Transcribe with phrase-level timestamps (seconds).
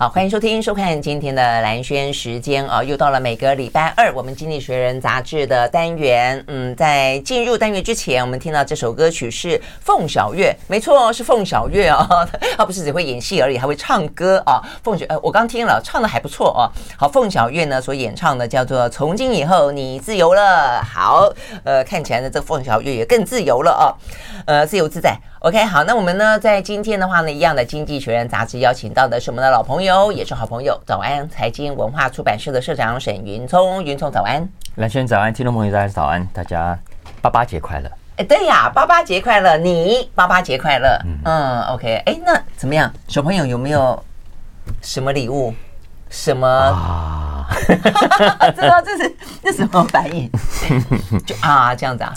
[0.00, 6.40] 好，欢迎收听、收看今天的兰轩时间啊，又到了每个礼拜二，我们《经济学人》杂志的单元。
[6.46, 12.06] 嗯，在进入单元之前，我们听到这首歌曲是凤小岳，没错，是凤小岳 啊，
[12.56, 14.62] 他不是只会演戏而已，还会唱歌啊。
[14.84, 16.70] 凤小，呃，我刚听了，唱的还不错啊。
[16.96, 20.80] 好，凤小岳呢所演唱的叫做《从今以后你自由了》。
[20.86, 21.28] 好，
[21.64, 23.82] 呃，看起来呢，这凤小岳也更自由了啊，
[24.46, 25.18] 呃，自由自在。
[25.40, 36.76] OK，好，那我们呢，在今天的话呢，一样的《经济学人》杂志邀请到的是我们的老朋友，也是好朋友，早安财经文化出版社的社长沈云聪，云聪早安，兰萱早安，听众朋友大家早安，大家
[37.22, 37.88] 八八节快乐！
[38.16, 44.02] 哎，对呀，八八节快乐，你八八节快乐，嗯，嗯，OK，哎，那怎么样，小朋友有没有
[44.82, 45.54] 什么礼物？
[46.10, 47.46] 什么啊？
[47.68, 50.28] 知道这是这什么反应？
[51.24, 52.12] 就啊，这样子啊。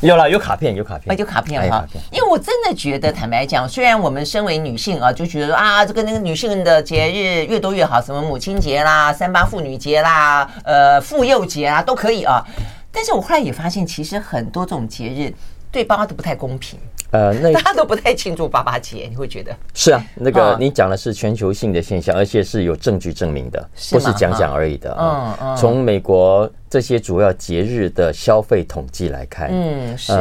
[0.00, 1.84] 有了，有卡片，有卡片，有卡片哈。
[2.12, 12.44] 因为我真的觉得，坦白讲，虽然我们身为女性啊，就觉得啊，这个那个女性的节日越多越好，什么母亲节啦、三八妇女节啦、呃妇幼节啊，都可以啊。
[12.92, 15.32] 但是我后来也发现，其实很多这种节日
[15.70, 16.78] 对爸妈都不太公平。
[17.10, 20.04] 呃，那大家都不太庆祝爸爸节，你会觉得是啊？
[20.14, 24.94] 那个你讲的是全球性的现象，而且是有证据证明的，不是讲讲而已的。
[24.98, 25.56] 嗯嗯。
[25.56, 30.12] 从美国这些主要节日的消费统计来看，嗯，是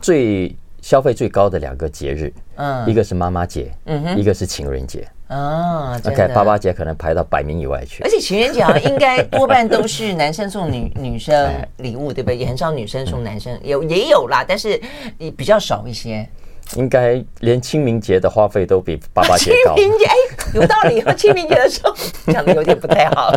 [0.00, 5.06] 最消费最高的两个节日，嗯，一个是妈妈节，嗯哼，一个是情人节。
[5.32, 8.02] 哦，OK，爸爸节可能排到百名以外去。
[8.04, 12.36] 而且情人节好像应该多半都是男生送女女生礼物，对不对？
[12.36, 14.80] 也很少女生送男生，有也有啦，但是
[15.18, 16.28] 也比较少一些。
[16.76, 19.74] 应该连清明节的花费都比爸爸节高。
[19.74, 20.14] 清明节，哎，
[20.54, 21.02] 有道理。
[21.16, 21.94] 清明节的时候
[22.32, 23.34] 讲的有点不太好，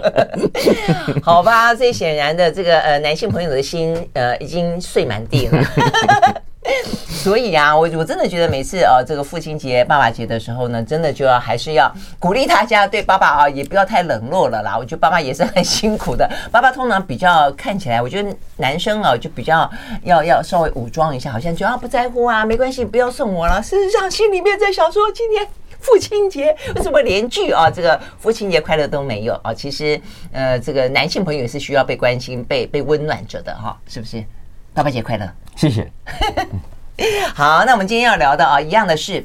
[1.21, 1.75] 好吧？
[1.75, 5.61] 所以显然的，这个呃男性朋友的心呃已经碎满地了。
[7.09, 14.77] 所以啊，我我真的觉得每次啊，这个父亲节、爸爸节的时候呢，真的就要还是要鼓励大家对爸爸啊，也不要太冷落了啦。
[14.77, 16.29] 我觉得爸爸也是很辛苦的。
[16.51, 19.69] 爸爸通常比较看起来，我觉得男生啊就比较
[20.03, 23.61] 要要稍微武装一下，好像觉得不在乎啊，没关系，不要送我了。
[23.61, 25.47] 事实上，心里面在想说，今天
[25.79, 29.53] 父亲节为什么连句啊，这个父亲节快乐都没有啊？
[29.53, 29.99] 其实，
[30.31, 34.23] 呃，这个男性朋友也是需要被关心、被被温暖着的哈，是不是？
[34.75, 35.25] 爸爸节快乐，
[35.55, 35.89] 谢谢。
[37.33, 39.13] 好，那我们今天要聊的啊，一样的是。《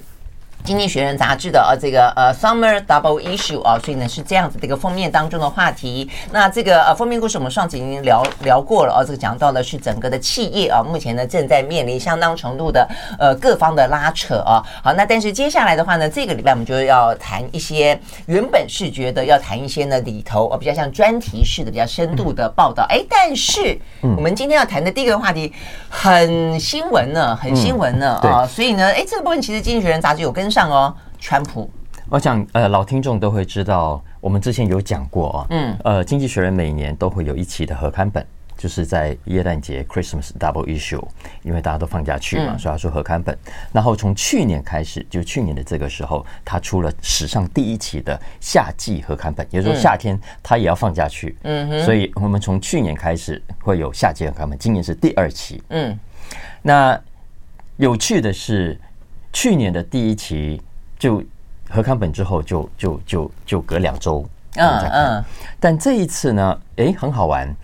[0.65, 6.09] 经济学人》杂志的呃这个呃 Summer Double Issue 啊，所以呢是这样子的一个封面当中的话题。
[6.31, 12.87] 那这个呃封面故事我们上次已经聊聊过了啊，这个讲到的是整个的企业啊，目前呢正在面临相当程度的
[13.19, 14.63] 呃各方的拉扯啊。
[14.85, 22.85] 好，那但是接下来的话呢，这个礼拜我们就要谈一些原本是觉得要谈一些呢里头啊比较像专题式的比较深度的报道。
[22.91, 25.53] 哎，但是我们今天要谈的第一个话题
[25.89, 30.50] 很新闻呢，很新闻呢啊，所以呢，哎这个部分其实《经济学人》杂志有跟。
[30.51, 31.71] 上哦，川普，
[32.09, 41.03] 我想呃，老听众都会知道，我们之前有讲过啊，嗯，呃，经济学人每年都会有一期的合刊本，就是在耶诞节 Christmas Double Issue，
[41.43, 43.37] 因为大家都放假去嘛，所以他说合刊本。
[43.73, 55.99] 然后从去年开始，就去年的这个时候，他出了史上第一期的夏季合刊本，也就是说夏天他也要放假去，嗯，所以我们从去年开始会有夏季合刊本，今年是第二期，嗯，
[56.63, 57.01] 那
[57.77, 58.79] 有趣的是。
[59.33, 60.61] 去年的第一期
[60.99, 61.23] 就
[61.69, 65.25] 合刊本之后就就就就隔两周，嗯嗯，
[65.59, 67.55] 但这一次呢，诶，很好玩，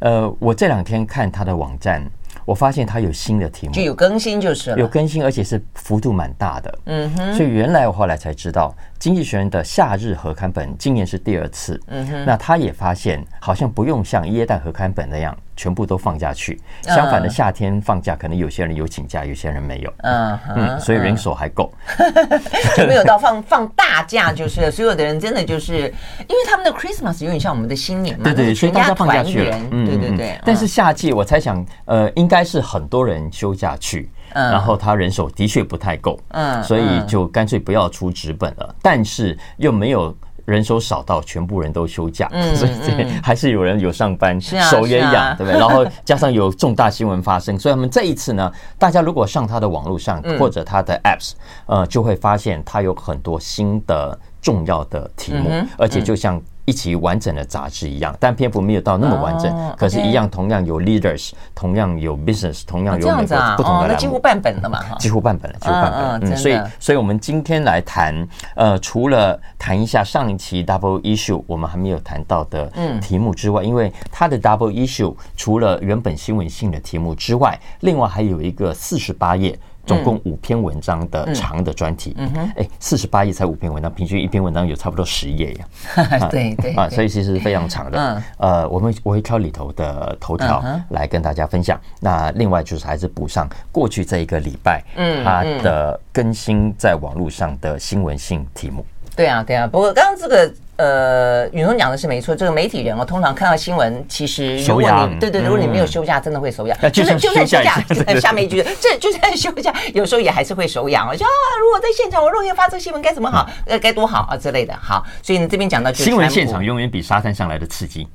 [0.00, 2.02] 呃，我这两天看他的网站。
[2.44, 6.78] 我发现他有新的题目，就有更新就是了，有更新，而且是幅度蛮大的。
[6.86, 11.80] 嗯哼，所以原来我后来才知道，《经济学人》的夏日合刊本今年是第二次。
[11.86, 19.92] 嗯哼，那他也发现，好像不用像耶诞合刊本那样全部都放假去，相反的夏天放假，可能有些人有请假，有些人没有。
[19.98, 21.72] 嗯嗯，所以人手还够，
[22.76, 25.82] 就没有到放放大假，就是所有的人真的就是，
[26.26, 29.56] 因为他们的 Christmas 有点像我们的新年嘛，对对，所以大家放假去了。
[29.70, 30.36] 嗯，对对对。
[30.44, 38.74] 但是夏季我猜想，呃，应该是很多人休假去，然后他人手的确不太够，嗯，所以就干脆不要出纸本了。
[38.82, 40.12] 但是又没有
[40.44, 45.58] 人手少到全部人都休假， 所以还是有人有上班，手也痒，对不对？
[45.60, 51.32] 然后加上有重大新闻发生，所以他们这一次呢，大家如果上他的网络上或者他的 apps，
[51.66, 55.48] 呃，就会发现他有很多新的重要的题目，
[55.78, 56.40] 而且就像。
[56.64, 66.20] 一起完整的杂志一样，但篇幅没有到那么完整，哦、可是，一样同样有 leaders，同样有 business，同样有每个不同的栏目，几乎半本了嘛，几乎半本了，几乎半本了。
[66.22, 72.70] 嗯，所以，所以我们今天来谈，呃，除了谈一下上一期 double issue 我们还没有谈到的
[73.00, 79.58] 题目之外，因为它的 double issue 除了原本新闻性的题目之外，另外还有一个四十八页。
[79.84, 82.16] 总共五篇文章的长的专题。
[82.56, 86.28] 哎，四十八页才五篇文章，平均一篇文章有差不多十页呀。
[86.30, 87.98] 对对啊，所以其实非常长的。
[87.98, 91.80] 嗯，呃，我们我会挑里头的头条来跟大家分享。
[92.00, 98.84] 那另外就是还是补上过去这一个礼拜，嗯，它的更新在网络上的新闻性题目。
[99.16, 99.66] 对啊，对啊。
[99.66, 100.52] 不过刚刚这个。
[100.76, 106.76] 呃，宇农讲的是没错，这个媒体人哦，通常看到新闻，其实如果你对对，如果你没有休假，真的会手痒。
[106.90, 107.78] 就是就算休假，
[108.18, 111.06] 下面一句， 这就算休假，有时候也还是会手痒。
[111.06, 111.30] 我说啊，
[111.60, 113.48] 如果在现场，我若要发这个新闻该怎么好？
[113.66, 114.74] 呃，该多好啊之类的。
[114.80, 118.08] 好，所以呢这边讲到新闻现场永远比沙滩上来的刺激，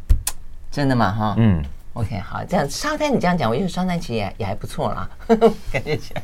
[0.71, 1.11] 真的吗？
[1.11, 1.63] 哈，嗯
[1.93, 5.07] ，OK，好，这样沙滩你这样讲，我觉得沙滩其实也也还不错啦，
[5.71, 6.21] 感觉起来。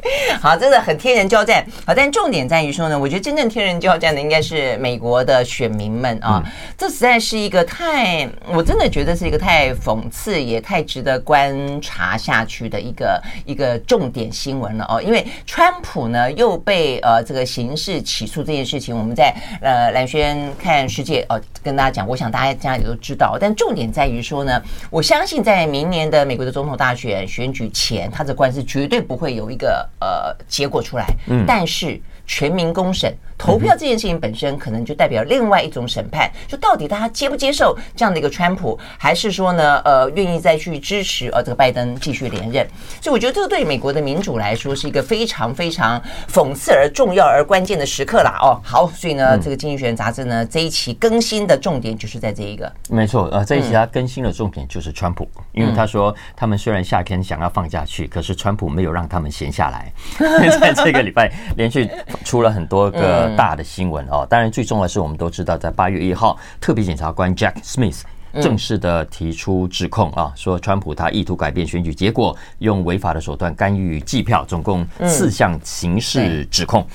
[0.40, 1.64] 好，真的很天人交战。
[1.86, 6.42] 好，但重点在于说呢，我觉得真正天人交战的应该是美国的选民们啊。
[6.76, 15.00] 这实在是一个太，我真的觉得是一个太讽刺，也太值得观察下去的一个一个重点新闻了哦。
[15.00, 23.36] 因为川普呢又被呃这个刑事起诉这件事情，我们在呃蓝轩看世界哦跟大家讲，我想大家家里都知道。
[23.40, 24.60] 但重点在于说呢，
[24.90, 29.81] 我相信在明年的美国的总统大选选举前，他的官司绝对不会有一个。
[30.00, 33.14] 呃，结果出来，嗯，但是全民公审。
[33.38, 42.64] 投票这件事情本身可能就代表另外一种审判，就到底大家接不接受这样的一个川普，还是说呢，呃，愿意再去支持呃这个拜登继续连任？
[43.00, 46.00] 所以我觉得这个对美国的民主来说是一个非常非常
[46.32, 48.38] 讽刺而重要而关键的时刻啦。
[48.42, 52.72] 哦，好，所以呢，这个《经济学人》杂志呢这一期更新的重点就是在这一个。
[52.90, 59.92] 没错，呃，这一期它更新的重点就是川普，因为他说他们虽然夏天想要放假去，可是川普没有让他们闲下来，
[60.60, 61.90] 在这个礼拜连续
[62.24, 63.22] 出了很多个。
[63.36, 68.02] 大的新闻哦，当然最重要的是，我们都知道，在八月一号，特别检察官 Jack Smith
[68.42, 76.86] 正式的提出指控啊，说川普他意图改变选举结果，用违法的手段干预计票，总共四项刑事指控。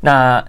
[0.00, 0.42] 那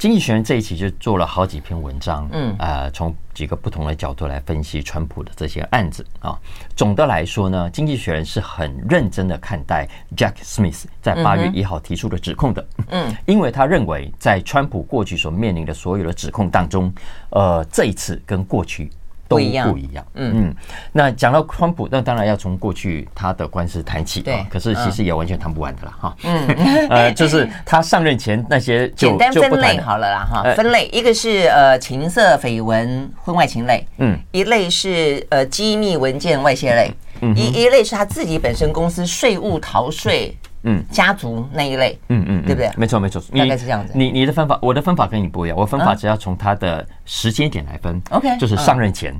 [0.00, 6.40] 经济学人这一期就做了好几篇文章，嗯，呃，从几个不同的角度来分析川普的这些案子啊。
[6.74, 9.86] 总的来说呢，经济学人是很认真的看待
[10.16, 16.90] Jack Smith 在八月一号提出的指控的，嗯， 因为他认为在川普过去所面临的所有的指控当中，
[17.28, 18.90] 呃，这一次跟过去。
[19.30, 20.56] 都不一样，嗯嗯。
[20.90, 24.44] 那讲到川普，那当然要从过去他的官司谈起，对。
[24.50, 26.16] 可是其实也完全谈不完的了哈。
[26.24, 26.48] 嗯，
[26.90, 30.42] 呃，就是他上任前那些 简单分类好了啦哈。
[30.54, 42.70] 分类一个是呃情色绯闻婚外情类，嗯，一类是呃机密文件外泄类，嗯，一一类是他自己本身公司税务逃税，嗯，家族那一类，嗯嗯，对不对？
[42.76, 43.92] 没错没错，大概是这样子。
[43.94, 49.14] 你你的分法，我的分法跟你不一样，我分法只要从他的时间点来分，OK，就是上任前。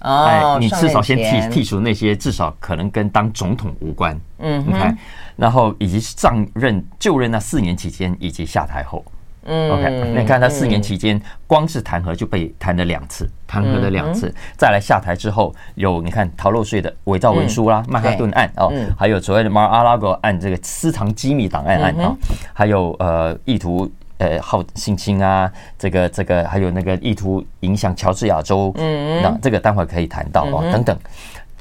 [0.00, 4.96] 哦，你至少先剔剔除那些至少可能跟当总统无关，嗯，你看，
[5.34, 9.04] 然后以及上任就任那四年期间以及下台后，
[9.48, 22.14] 嗯，OK，你看他四年期间光是弹劾就被弹了两次，弹劾了两次，再来下台之后有你看逃漏税的伪造文书啦，曼哈顿案哦，还有所谓的 Mar-a-Lago 案这个私藏机密档案案啊，
[22.52, 23.90] 还有呃意图。
[24.20, 25.48] 呃，好性侵啊，
[25.78, 30.98] 这个这个，还有那个意图影响乔治亚州，嗯，那这个待会可以谈到哦，等等，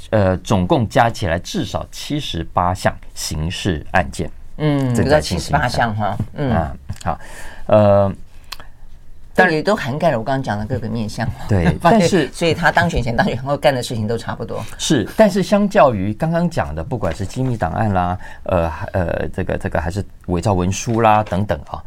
[0.10, 6.50] 呃，总共加起来至少七十八项刑事案件，嗯，这个七十八项哈，嗯。
[6.50, 7.19] 啊，好，
[7.68, 8.12] 呃，
[9.34, 21.83] 但也都涵盖了我刚刚讲的各个面向， 对， 但是所以他当选前、当选后干的事情都差不多，是，但是相较于刚刚讲的，不管是机密档案啦，呃呃，这个这个还是伪造文书啦等等啊。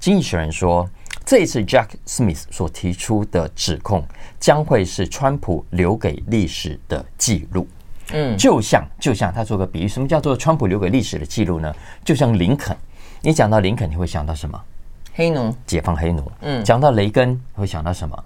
[0.00, 0.88] 经济学人说，
[1.24, 4.04] 这一次 Jack Smith 所提出的指控
[4.38, 7.66] 将会是川普留给历史的记录。
[8.12, 11.74] 嗯，就像就像他做个比喻，什么叫做川普留给历史的记录呢？
[12.04, 12.76] 就像林肯，
[13.20, 14.58] 你讲到林肯，你会想到什么？
[15.18, 16.30] 黑奴，解放黑奴。
[16.42, 18.16] 嗯，讲到雷根，会想到什么？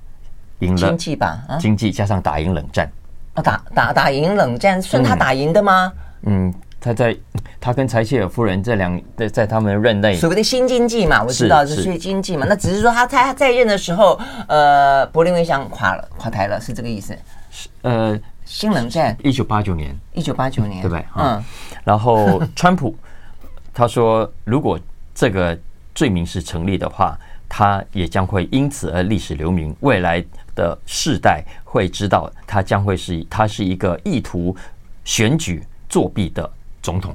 [0.58, 2.86] 赢了经济吧，啊，经济加上打赢冷战。
[3.32, 5.90] 啊，打打打赢冷战，算他打赢的吗？
[6.24, 6.48] 嗯。
[6.48, 7.16] 嗯他在
[7.60, 12.44] 他跟柴契尔夫人这两在在他们任内，所谓的新经济嘛，我知道是新经济嘛。
[12.48, 14.18] 那只是说他他在任的时候，
[14.48, 17.16] 呃，柏林围墙垮了，垮台了，是这个意思。
[17.52, 21.06] 是呃，新冷战，一九八九年，一九八九年，对不对？
[21.14, 21.44] 嗯。
[21.84, 22.96] 然后川普
[23.72, 24.76] 他说，如果
[25.14, 25.56] 这个
[25.94, 27.18] 罪名是成立的话，
[27.48, 34.56] 他也将会因此而历史留名，未来的世代会知道他将会是他是一个意图
[35.04, 36.50] 选举作弊的。
[36.82, 37.14] 总统，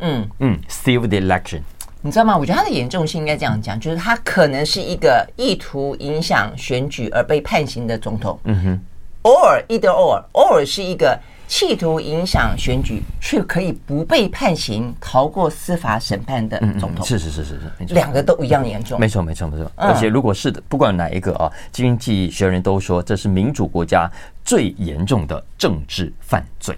[0.00, 1.62] 嗯嗯，steal the election，
[2.02, 2.36] 你知道吗？
[2.36, 8.38] 我觉得他的严重性应该这样讲，就是他可能是一个意图影响选举而被判刑的总统。
[8.44, 8.80] 嗯哼
[9.22, 11.18] ，，or，either or，or 是一个
[11.48, 17.04] 企图影响选举却可以不被判刑、逃过司法审判的总统。
[17.04, 19.00] 是是是是是，两个都一样严重。
[19.00, 19.68] 没错没错没错。
[19.74, 24.08] 而且如果是的，不管哪一个啊，经济学人都说这是民主国家
[24.44, 26.76] 最严重的政治犯罪。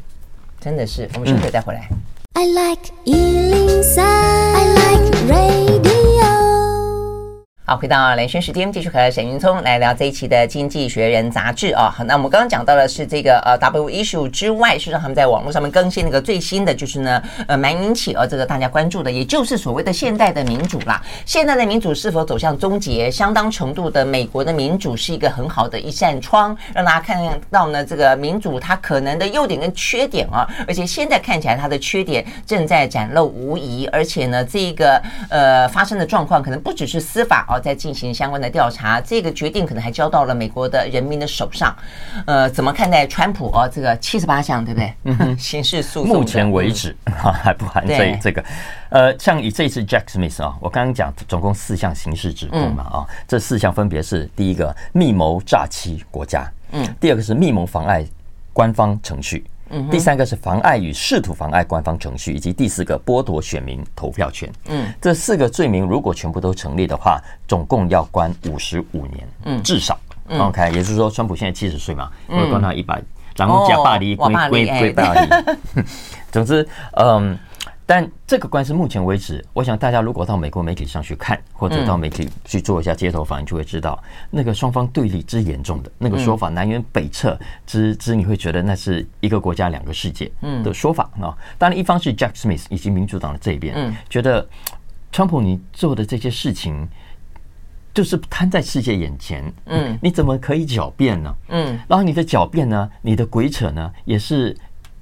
[0.61, 1.89] 真的是，我们休息再回来。
[2.35, 2.93] I like
[7.71, 11.89] 好，回到连线时间，继续和沈云聪来聊这一期的《经济学人》杂志啊。
[11.89, 21.01] 好，那我们刚刚讲到的是这个呃 W issue 之外，事实上他们在网络上面更新那个最新的，就是呢呃蛮引起呃这个大家关注的，也就是所谓的现代的民主啦。
[21.25, 23.09] 现代的民主是否走向终结？
[23.09, 30.45] 相当程度的美国的民主是一个很好的一扇窗，让大家看到呢这个民主它可能的优点跟缺点啊。
[30.67, 37.60] 而且现在看起来它的缺点正在展露无遗，而且呢这个呃发生的状况可能不只是司法啊。
[37.61, 41.77] 在进行相关的调查，这个决定可能还交到了美国的人民的手上。
[42.27, 43.71] 呃，怎么看待川普哦？
[43.73, 44.95] 这个七十八项，对不对？
[45.05, 48.45] 嗯哼，刑事诉讼目前为止啊，还不含这这个。
[48.89, 58.05] 呃，像以这次 Jack Smith 啊，我刚刚讲总共四项刑事指控嘛啊，这四项分别是：第一个密谋诈欺国家，嗯，第二个是密谋妨碍
[58.53, 59.45] 官方程序。
[59.91, 64.51] 第三个是妨碍与试图妨碍官方程序，以及第四个剥夺选民投票权。
[64.69, 69.99] 嗯，这四个罪名如果全部都成立的话，总共要关五十五年，嗯，至少。
[70.29, 73.03] OK，也就是说，川普现在七十岁嘛，会关到一百，
[73.37, 75.29] 然后加巴黎归归归巴黎。
[76.31, 77.39] 总之，嗯。
[77.91, 90.31] 但这个官司目前为止，我想大家如果到美国媒体上去看，或者到媒体去做一下街头访问，就会知道那个双方对立之严重的那个说法，南辕北辙之之，你会觉得那是一个国家两个世界
[90.63, 91.37] 的说法啊。
[91.59, 94.49] 当然，一方是 Jack Smith 以及民主党的这一边，觉得
[95.11, 96.89] 川普你做的这些事情
[97.93, 101.35] 就是摊在世界眼前，嗯，你怎么可以狡辩呢？
[101.49, 104.57] 嗯，然后你的狡辩呢，你的鬼扯呢，也是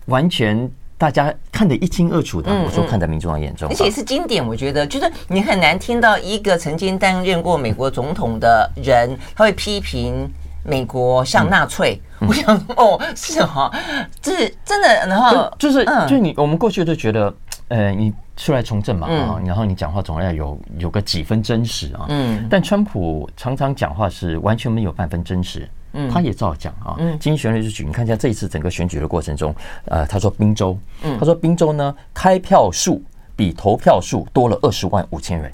[0.06, 0.70] 完全。
[0.98, 4.44] 大家看得一清二楚的，我说看在民众党严重，而且是经典。
[4.44, 10.28] 我觉得就是你很难听到一个曾经担任过美国总统的人，他会批评
[10.64, 12.00] 美国像纳粹。
[12.26, 13.72] 我想哦，是哈，
[14.20, 14.88] 这是真的。
[15.06, 17.32] 然后就是，就你我们过去都觉得，
[17.68, 22.06] 呃，你出来从政嘛啊，然后你讲话总要有有个几分真实啊。
[22.08, 22.44] 嗯。
[22.50, 25.70] 但川普常常讲话是完全没有半分真实。
[25.92, 26.96] 嗯，他也照讲啊。
[26.98, 29.54] 嗯，经济学人就举，你看一下这一次整个选举的过程中，
[29.86, 33.02] 呃，他说宾州，嗯，他说宾州呢，开票数
[33.34, 35.52] 比投票数多了二十万五千人。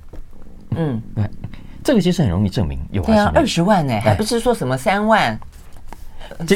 [0.77, 1.25] 嗯，对，
[1.83, 3.03] 这个其实很容易证明有
[3.35, 5.39] 二十万呢，还不是说什么三万、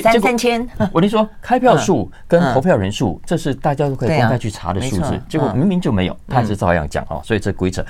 [0.02, 0.68] 三三千。
[0.92, 5.20] 我跟你说，开票数跟投票人数，这是大家都可以公开去查的数字。
[5.28, 7.20] 结果明明就没有，他还是照样讲哦。
[7.24, 7.84] 所以这规则。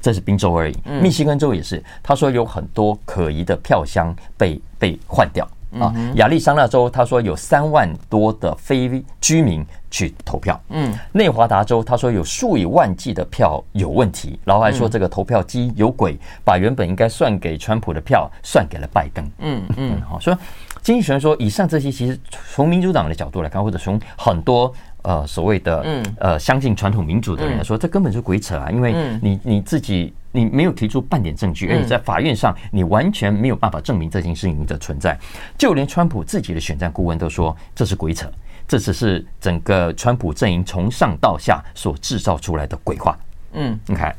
[0.00, 1.82] 这是宾州而已，密西根州也是。
[2.02, 5.46] 他说有很多可疑的票箱被被换掉
[5.78, 5.92] 啊。
[6.14, 10.60] 亚利桑那州他说有三万多的非居民去投票。
[10.68, 19.30] 嗯，内华达州他说有数以万计的票有问题，然后还说这个投票机有鬼，把原本应该算给川普的票算给了拜登。
[19.38, 20.36] 嗯嗯，好，所以
[20.82, 24.72] 经济学人说，以上这些其实从民主党的角度来看，或者从很多。
[25.02, 28.70] 呃，所谓的嗯呃，相信传统民主的人来说，这根本是鬼扯啊！
[28.70, 35.18] 因为你你自己你没有提出半点证据，而且在法院上你完全没有办法证明这件事情的存在。
[35.56, 38.30] 就连川普自己的选战顾问都说这是鬼扯，
[38.66, 43.16] 这只是整个川普阵营从上到下所制造出来的鬼话。
[43.52, 44.14] 嗯，你看，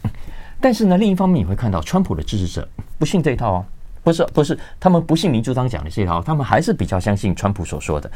[0.60, 2.68] 但是呢，另一方面你会看到川普的支持者
[2.98, 3.66] 不信这一套哦。
[4.04, 8.10] 不是不是，他们不信民主党讲的这套，他们还是比较相信川普所说的。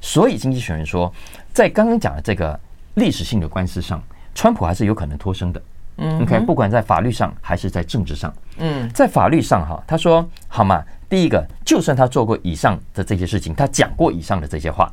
[0.00, 1.12] 所以经济学人说，
[1.52, 2.58] 在刚刚讲的这个
[2.94, 4.02] 历史性的官司上，
[4.34, 5.62] 川普还是有可能脱身的。
[5.98, 14.90] 嗯，OK，不管在法律上还是在政治上，嗯，在法律上哈，他说好嘛，第一个，就算他做过以上的这些事情，他讲过以上的这些话，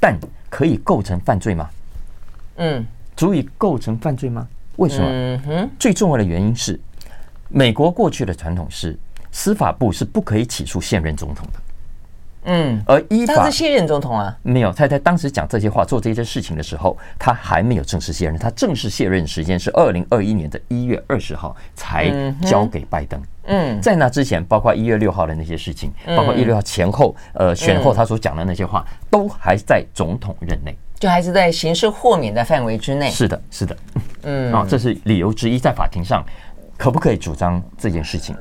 [0.00, 1.68] 但可以构成犯罪吗？
[2.56, 2.84] 嗯，
[3.16, 4.48] 足以构成犯罪吗？
[4.76, 5.06] 为什么？
[5.08, 6.80] 嗯哼，最重要的原因是，
[7.48, 8.98] 美国过去的传统是。
[9.36, 11.60] 司法部是不可以起诉现任总统的，
[12.44, 23.20] 嗯，而依法他是现任总统啊，没有，他在当时讲这些话、做这些事情的时候，他还没有正式卸任，他正式卸任时间是二零二一年的一月二十号才交给拜登。
[23.48, 33.10] 嗯，在那之前，包括一月六号的那些事情，包括一月六号前后，呃，选后他所讲的那些话，都还在总统任内，就还是在刑事豁免的范围之内。
[33.10, 33.76] 是的，是的，
[34.22, 36.24] 嗯，啊，这是理由之一，在法庭上
[36.78, 38.34] 可不可以主张这件事情？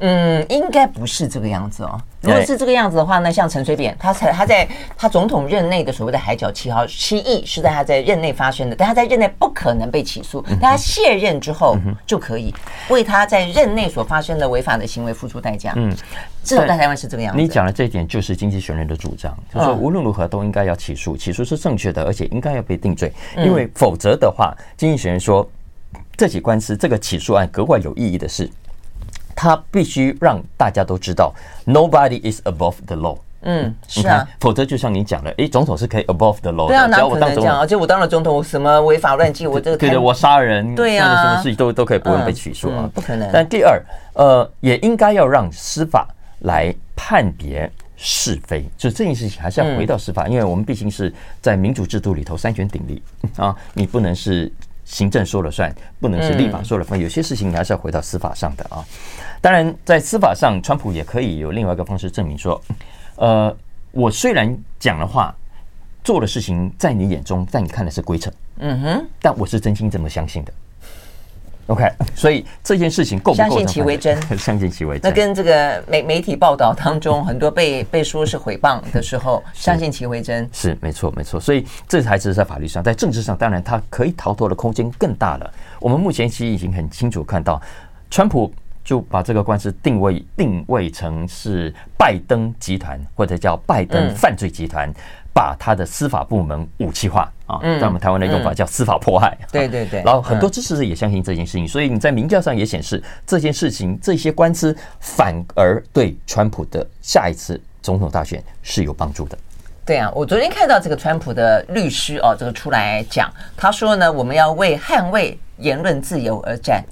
[0.00, 2.00] 嗯，应该不是这个样子哦。
[2.20, 12.52] 如果是这个样子的话呢，像陈水扁，他才他在他总统任内的所谓的海角七号七亿是在他在任内发生的，但他在任内不可能被起诉，但他卸任之后就可以
[12.88, 15.72] 为他在任内所发生的违法的行为付出代价。
[15.76, 15.94] 嗯，
[16.42, 17.40] 至少在台湾是这个样子。
[17.40, 25.48] 你讲的这一点就是经济学人的主张，就是说无论如何都应该要起诉，起诉是正确的，而且应该要被定罪，因为否则的话，经济学人说
[26.16, 28.50] 这起官司这个起诉案格外有意义的是。
[29.34, 31.34] 他必须让大家都知道
[31.66, 33.18] ，nobody is above the law。
[33.46, 36.68] 嗯，是啊，否则就像你讲的，哎，总统是可以 above the law 的。
[36.68, 37.60] 对啊，哪可能这样？
[37.60, 43.28] 而且我当了总统，我什么违法乱纪，我这个对的，我杀人，对呀，什么事情都都可以不用被起诉啊，不可能。
[43.30, 43.78] 但第二，
[44.14, 46.08] 呃，也应该要让司法
[46.40, 51.12] 来判别是非，就这件事情还是要回到司法，因为我们毕竟是
[51.42, 53.02] 在民主制度里头三权鼎立
[53.36, 54.50] 啊，你不能是。
[54.84, 56.98] 行政说了算，不能是立法说了算。
[56.98, 58.84] 有些事情你还是要回到司法上的啊。
[59.40, 62.60] 当然，在司法上，川普也可以有另外一个方式证明说，
[63.16, 63.54] 呃，
[63.92, 65.34] 我虽然讲的话、
[66.02, 70.52] 做的事情，在你眼中，在你看来是规程，嗯哼，但我是真心这么相信的。
[71.66, 74.20] OK，所以这件事情够不够相信其为真？
[74.36, 75.10] 相信其为真。
[75.10, 81.40] 那跟这个媒媒体报道当中很多被 被说是诽谤的时候，相信其为真是没错没错。
[81.40, 85.50] 所以这才是在法律上，在政治上，当然他可以逃脱的空间更大了。
[85.80, 87.60] 我们目前其实已经很清楚看到，
[88.10, 88.52] 川普
[88.84, 94.92] 就把这个官司定位定位成是拜登集团或者叫拜登犯罪集团。
[95.34, 99.36] 把他的司法部门武器化啊，在我们台湾的用法叫司法迫害。
[99.50, 100.00] 对对对。
[100.06, 109.36] 然后很多支持者也相信这件事情，所以你在民调上也显示这件事情，这些官司反而对川普的下一次总统大选是有帮助的。
[109.84, 116.82] 对啊，我昨天看到这个川普的律师哦，这个出来讲，他说呢，我们要为捍卫言论自由而战。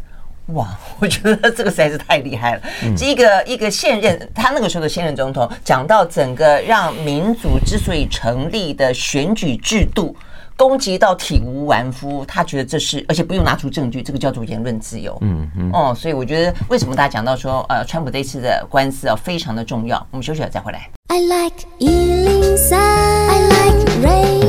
[0.55, 0.69] 哇，
[1.01, 2.63] 我觉得这个实在是太厉害了。
[3.01, 10.15] 一个一个现任，他那个时候的现任总统讲到整个让民主之所以成立的选举制度
[10.57, 15.17] 攻击到体无完肤，他觉得这是而且不用拿出证据，这个叫做言论自由。
[15.23, 15.71] 嗯嗯。
[15.73, 19.99] 哦，所以我觉得为什么大家讲到说呃，川普这次的官司啊非常的重要。
[20.11, 20.89] 我们休息了再回来。
[21.09, 24.42] I like 103, I like radio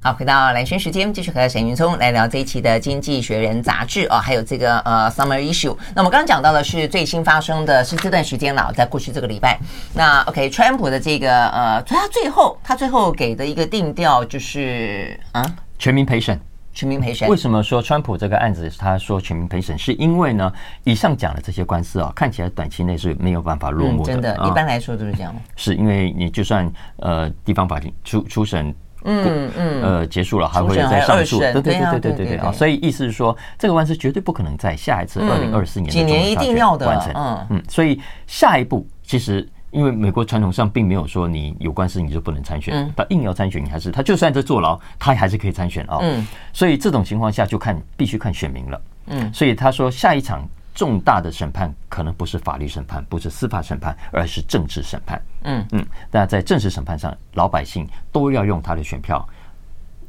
[0.00, 5.76] 好，回到蓝轩时间，继续和沈云聪来聊这一期的《经济学人》杂志哦，还有这个呃 Summer Issue。
[5.92, 9.58] 那我们刚刚讲到的是最新发生的是这段时间了，在过去这个礼拜。
[9.92, 15.44] 那 OK，川普的这个呃，他最后他最后给的一个定调就是啊，
[15.80, 16.40] 全民陪审，
[16.72, 17.28] 全民陪审。
[17.28, 19.76] 为什么说川普这个案子他说全民陪审？
[19.76, 20.52] 是因为呢，
[20.84, 24.12] 以上讲的这些官司啊，看起来短期内是没有办法落幕的。
[24.12, 25.34] 嗯、真的，一般来说都是这样。
[25.56, 28.72] 是因为你就算呃地方法庭初初审。
[29.04, 32.52] 嗯嗯，呃，结束了还会再上诉，对对对对对对对啊！
[32.52, 37.12] 所以意思是说，这个官司绝对不可能在下一次二零二四年几年一定要的完成。
[37.14, 45.98] 嗯嗯，所以下一步其实，因为美国传统上并没有说你有官司你就不能参选，他硬要参选，你还是他就算在坐牢，他还是可以参选啊。
[46.02, 48.80] 嗯，所以这种情况下就看必须看选民了。
[49.06, 50.48] 嗯，所以他说下一场。
[50.78, 55.20] 重大的审判可能不是法律审判，不是司法审判，而是政治审判。
[55.42, 59.28] 嗯嗯，但在政治审判上，老百姓都要用他的选票，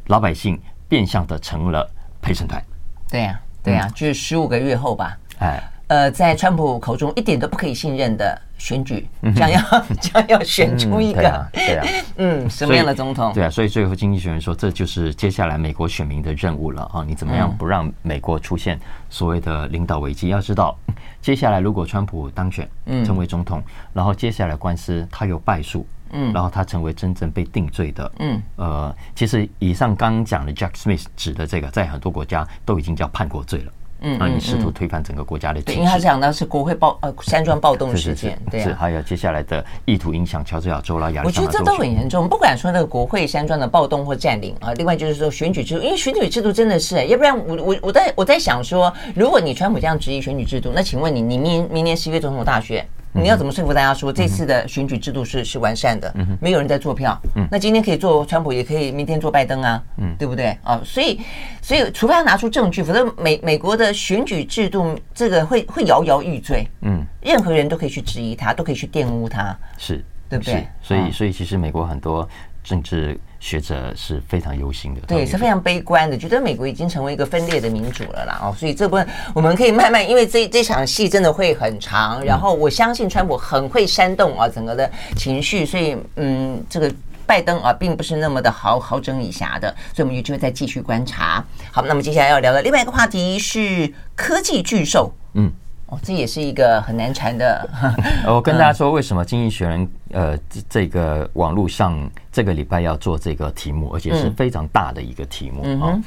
[0.06, 1.90] 老百姓变相的成了
[2.22, 2.64] 陪审团。
[3.10, 5.18] 对呀，对呀，就是十五个月后吧。
[5.40, 5.60] 哎。
[5.90, 9.60] 呃，在川普口中一点都不可以信任的选举，将要
[10.00, 11.86] 将要选出一个，对啊，
[12.18, 13.34] 嗯，什么样的总统？
[13.34, 17.04] 对啊，所以最后经济学人说，这就是接下来美国选民的任务了啊！
[17.08, 20.28] 你怎么样不让美国出现所谓的领导危机？
[20.28, 20.78] 要知道，
[21.24, 22.70] 接下来如果川普当选，
[23.04, 23.60] 成为总统，
[23.92, 33.72] 然后接下来官司他有败诉，嗯，然后他成为真正被定罪的，嗯，呃，其实以上刚刚讲的 Jack Smith 指的这个，在很多国家都已经叫叛国罪了。
[34.02, 41.42] 嗯，啊，你试图推翻整个国家的体制，因为他讲的是国会暴呃山庄暴动事件，对，是还有接下来的意图影响乔治亚州啦、亚利桑那州。
[41.42, 52.86] 我觉得这都很严重，不管说那个国会山庄的暴动或占领啊，另外就是说选举制度，因为选举制度真的是，要不然我我我在我在想说，如果你川普这样质疑选举制度，那请问你，你明明年十一月总统大选？
[53.12, 56.14] 你要怎么说服大家说这次的选举制度是是完善的？
[56.40, 57.20] 没有人在做票，
[57.50, 59.84] 那今天可以做川普，也可以明天做拜登啊，
[60.18, 60.80] 对不对啊？
[60.84, 61.20] 所以，
[61.62, 66.68] 所以除非要拿出证据，否则美美国的选举制度这个会会摇摇欲坠。
[66.82, 70.68] 嗯，任何人都可以去质疑他，都可以去玷污他，是对不对？
[70.82, 72.28] 所以，所以其实美国很多
[72.64, 73.20] 政治。
[73.40, 78.40] 学者是非常忧心的，对，是非常悲观的，觉得美国已经成为一个分裂的民主了啦。
[78.44, 86.94] 哦，所以这部分我们可以慢慢，因为这这场戏真的会很长，然后我相信川普很会煽动啊整个的情绪，所以嗯，这个
[87.26, 91.44] 拜登啊并不是那么的好好整以暇的，所以我们有机会再继续观察。
[91.72, 95.50] 好，那么接下来要聊的另外一个话题是科技巨兽，嗯。
[95.92, 97.70] 哦，这也是一个很难缠的。
[98.28, 100.38] 我跟大家说，为什么《经济学人》呃
[100.70, 106.00] 这个网络上这个礼拜要做这个题目，而且是非常大的一个题目啊？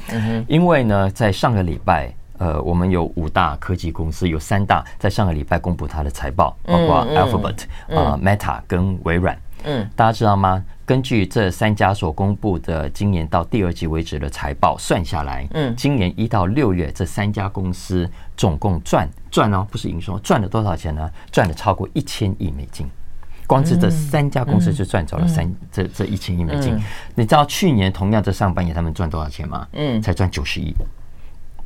[0.47, 2.13] 因为呢，在上个礼拜。
[2.39, 7.63] 呃，我们有五大科技公司，有三大在上个礼拜公布它的财报，包括 Alphabet、
[7.95, 9.37] 啊 Meta 跟微软。
[9.63, 10.61] 嗯，大家知道吗？
[10.83, 21.09] 根据这三家所公布的今年到第二季为止的财报算下来，嗯，今年一到六月这三家公司总共赚赚哦，不是营收，赚了多少钱呢？
[21.31, 22.87] 赚了超过一千亿美金，
[23.47, 26.79] 光是这三家公司就赚走了三这这一千亿美金。
[27.15, 29.67] 你知道去年同样这上半年他们赚多少钱吗？
[29.71, 30.71] 嗯，才赚九十亿。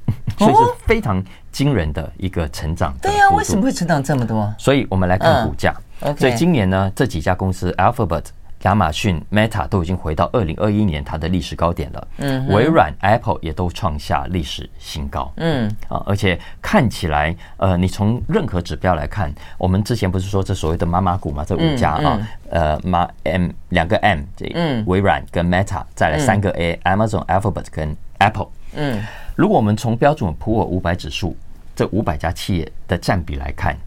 [0.40, 2.96] 所以是非常惊人的一个成长。
[3.02, 4.54] 对呀，为什么会成长这么多？
[4.58, 5.76] 所以我们来看股价。
[6.18, 8.24] 所以今年呢，这几家公司，Alphabet、
[8.64, 12.08] 亚马逊、Meta 都已经回到二零二一年它的历史高点了。
[12.18, 15.32] 嗯，微软、Apple 也都创下历史新高。
[15.38, 21.46] 嗯啊，而且看起来，呃，你从任何指标来看，我们之前不是说这所谓的妈妈股嘛？
[21.46, 24.46] 这五家啊，呃，妈 M 两个 M，这
[24.86, 28.50] 微软跟 Meta，再来三个 A，Amazon、Alphabet 跟 Apple。
[28.76, 29.04] 嗯。
[29.36, 31.38] 如果我们从标准普尔五百指数
[31.76, 33.78] 这五百家企业的占比来看，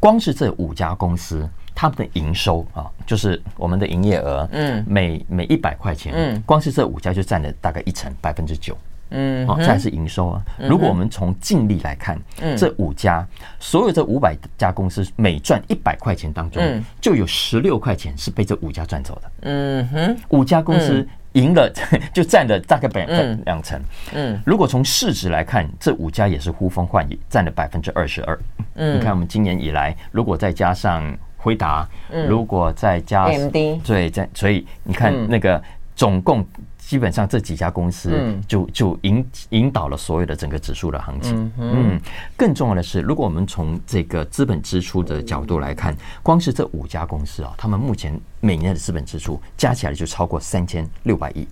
[0.00, 8.76] 光是这五家公司，他们的营收啊，就是我们的营业额，嗯，每每一百块钱，嗯，光是这五家就占了大概一成百分之九，
[9.10, 10.42] 嗯，好，这是营收啊。
[10.58, 12.18] 如果我们从净利来看，
[12.56, 13.26] 这五家
[13.58, 16.62] 所有这五百家公司每赚一百块钱当中，
[17.00, 21.06] 就有十六块钱是被这五家赚走的，嗯哼，五家公司。
[21.34, 21.68] 赢了
[22.14, 23.76] 就占了大概百分两成。
[24.12, 28.38] 嗯，如果从市值来看，这五家也是呼风唤雨，占了百分之二十二。
[28.76, 31.02] 嗯，你看我们今年以来，如果再加上
[31.44, 31.86] 辉达，
[32.26, 35.62] 如果再加上对，在所以你看那个
[35.94, 36.44] 总共。
[36.86, 38.12] 基本上这几家公司
[38.46, 41.50] 就就引引导了所有的整个指数的行情。
[41.58, 41.98] 嗯，
[42.36, 51.48] 更重要的是，如果我们从这个资本支出的角度来看，光是这五家公司啊，他们目前每年的资本支出加起来就超过三千六百亿。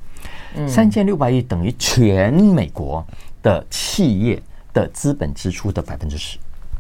[0.68, 3.02] 三千六百亿等于全美国
[3.42, 4.40] 的企业
[4.74, 6.36] 的资本支出的百分之十。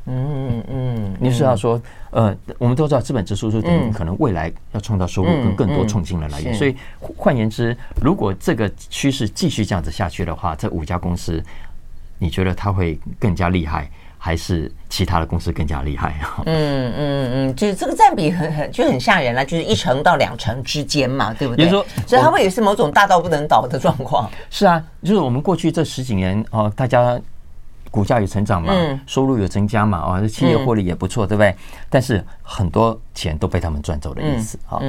[0.06, 6.74] 嗯嗯嗯，你是要说，呃，我们都知道资本支出是等于可能未来要创造收入跟更多创新的来源，所以
[7.16, 11.40] 换言之，如果这个趋势继续这样子下去的话，这五家公司，
[12.18, 13.88] 你觉得它会更加厉害，
[14.18, 16.20] 还是其他的公司更加厉害？
[16.46, 21.68] 嗯嗯嗯，就是这个占比很很就很吓人了，就是一成到两成之间嘛，对不对？
[21.68, 24.28] 说，所以它会也是某种大到不能倒的状况。
[24.50, 27.20] 是啊，就是我们过去这十几年呃，大家。
[27.92, 28.72] 股价有成长嘛，
[29.06, 31.54] 收入有增加嘛，啊，这企业获利也不错，对不对？
[31.90, 34.80] 但是很多钱都被他们赚走的意思啊。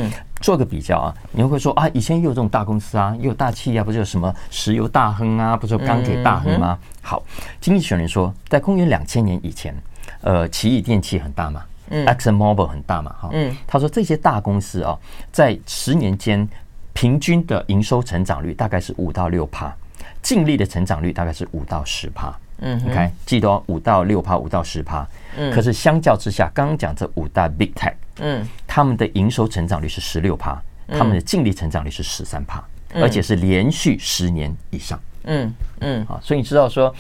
[0.41, 6.79] 做个比较啊，你会说啊，以前也有这种大公司啊，也有大企业啊，不是有什么石油大亨啊，不是有钢铁大亨吗？
[7.01, 7.21] 好，
[7.59, 9.75] 经济学人说，在公元两千年以前，
[10.21, 11.61] 呃，奇异电器很大嘛
[11.91, 14.97] ，Exxon Mobil 很大嘛，哈，嗯他说这些大公司啊，
[15.31, 16.47] 在十年间
[16.93, 19.73] 平均的营收成长率大概是五到六趴，
[20.21, 22.33] 净利的成长率大概是五到十趴。
[22.59, 25.05] 嗯，你看，记得五到六趴，五到十趴。
[25.37, 32.63] 嗯，可是相较之下，刚刚讲这五大 Big Tech，嗯，他们的营收成长率是十六趴，他们的净利成长率是十三趴，
[32.95, 34.99] 而且是连续十年以上。
[35.25, 36.93] 嗯嗯，啊，所以你知道说，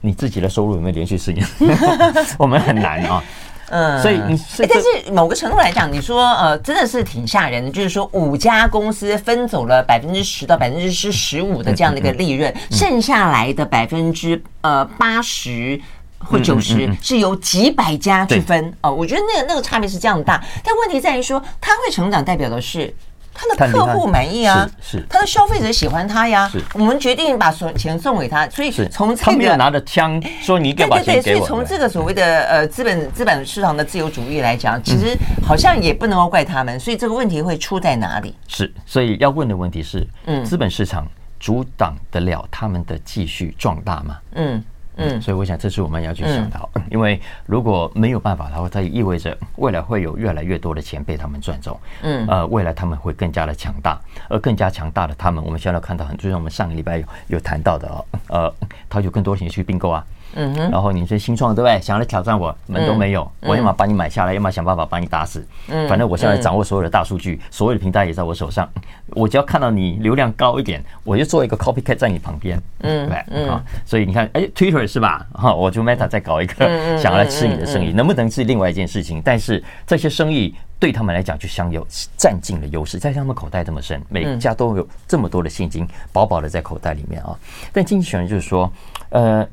[0.00, 1.46] 你自己的收入有没有连续十年？
[2.38, 3.22] 我们很难啊。
[3.70, 15.80] 嗯，所以你是，但是某个程度来讲，你说呃，真的是挺吓人的，就是说五家公司分走了百分之十到百分之十十五的这样的一个利润，剩下来的百分之呃八十
[16.18, 18.72] 或九十是由几百家去分。
[18.82, 18.92] 哦。
[18.92, 22.94] 我觉得那个那个差别是这样大，但问题在于说，它会成长，代表的是。
[23.34, 26.50] 他的客户满意啊，是他的消费者喜欢他呀。
[26.74, 31.22] 我们决定把所钱送给他，所以从这个他没有拿着枪说你给把钱给我。
[31.22, 36.78] 对对对，所以从这个所谓的呃资本资本市场的自由主义来讲，其实好像也不能够怪他们。
[36.78, 38.34] 所以这个问题会出在哪里？
[38.46, 41.06] 是，所以要问的问题是，嗯，资本市场
[41.40, 44.16] 阻挡得了他们的继续壮大吗？
[44.34, 44.62] 嗯。
[44.96, 51.80] 嗯，所以我想这是我们要去想到，因为如果没有办法的话，它意味着未来会有越来越多的钱被他们赚走。
[52.02, 58.54] 嗯，呃，未来他们会更加的强大，而更加强大的他们，我们现在看到很，就像我们上个礼拜有有谈到的哦，呃，
[58.88, 60.04] 他有更多钱去并购啊。
[60.34, 61.80] 嗯哼，然后你是新创对不对？
[61.80, 63.30] 想要来挑战我，门都没有。
[63.40, 65.46] 我要么把你买下来，要么想办法把你打死。
[65.68, 68.68] 嗯，反正我现在掌握所有的大数据，所有的平台也在我手上。
[69.10, 72.60] 我只要看到你流量高一点，我就做一个 copycat 在你旁边。
[72.80, 75.26] 嗯，对啊，所以你看，哎，Twitter 是吧？
[75.32, 76.66] 哈，我就 Meta 再搞一个，
[76.98, 79.22] 想要来吃你的生意，能不能是另外一件事情？
[79.24, 87.36] 但是这些生意对他们来讲就享有占尽了优势，在他们口袋这么深，每家都有这么多的现金，饱饱的在口袋里面啊。
[87.72, 88.70] 但经济学人就是说，
[89.10, 89.46] 呃。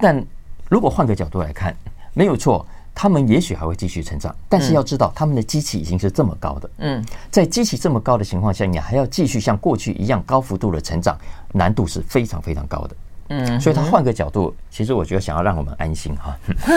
[0.00, 0.24] 但
[0.68, 1.74] 如果换个角度来看，
[2.14, 6.70] 没有错，他们也许还会继续成长，但是要知道他们的机器已经是这么高的。
[6.78, 11.16] 嗯，在机器这么高的情况下，你还要继续像过去一样高幅度的成长，
[11.52, 12.96] 难度是非常非常高的。
[13.28, 16.36] 嗯，所以他换个角度，其实我觉得想要让我们安心哈。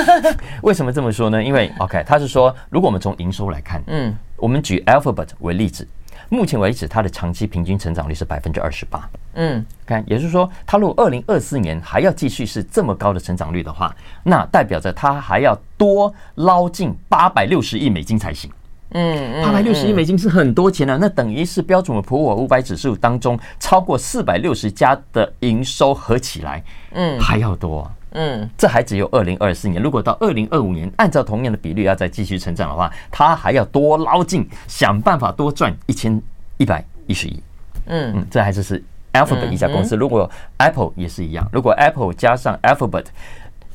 [0.61, 1.43] 为什么这么说呢？
[1.43, 5.87] 因为 OK，他是说，如果我们从营收来看，嗯，我们举 Alphabet 为例子。
[6.29, 9.07] 目前为止，它的长期平均成长率是百分之二十八。
[9.35, 18.49] 嗯，看，也就是说，它如果二零二四年还要继续是这么高的成长率的话，那代表着它还要多捞进八百六十亿美金才行。
[18.91, 27.91] 嗯，八百六十亿美金是很多钱了，那等于是标准的普尔五百指数当中超过四百六十家的营收合起来，嗯，还要多。
[28.11, 29.81] 嗯，这还只有二零二四年。
[29.81, 36.21] 如果到二零二五年，按照同样的比率要再继续成长的话，它还要多捞进，想办法多赚一千
[36.57, 37.41] 一百一十亿。
[37.87, 38.83] 嗯嗯，这还是是
[39.13, 39.95] Alphabet 一家公司。
[39.95, 43.05] 如果 Apple 也是一样，如果 Apple 加上 Alphabet